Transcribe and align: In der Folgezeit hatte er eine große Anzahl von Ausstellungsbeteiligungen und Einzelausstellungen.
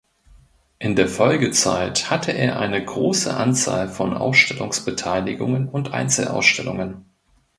In 0.79 0.95
der 0.95 1.07
Folgezeit 1.07 2.09
hatte 2.09 2.31
er 2.31 2.59
eine 2.59 2.83
große 2.83 3.31
Anzahl 3.37 3.87
von 3.87 4.17
Ausstellungsbeteiligungen 4.17 5.69
und 5.69 5.93
Einzelausstellungen. 5.93 7.05